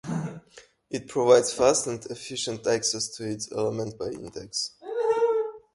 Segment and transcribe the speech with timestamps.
[0.89, 4.71] It provides fast and efficient access to its elements by index.